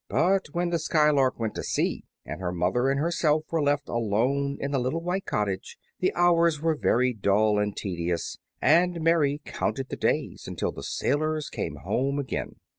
[0.09, 4.57] But when the "Skylark" went to sea, and her mother and herself were left alone
[4.59, 9.89] in the little white cottage, the hours were very dull and tedious, and Mary counted
[9.89, 12.55] the days until the sailors came home again.